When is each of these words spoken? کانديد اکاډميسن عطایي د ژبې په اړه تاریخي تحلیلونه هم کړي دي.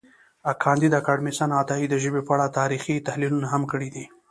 کانديد 0.63 0.93
اکاډميسن 0.99 1.49
عطایي 1.61 1.85
د 1.89 1.95
ژبې 2.03 2.21
په 2.27 2.31
اړه 2.35 2.47
تاریخي 2.59 2.95
تحلیلونه 3.07 3.47
هم 3.53 3.63
کړي 3.71 3.89
دي. 3.95 4.05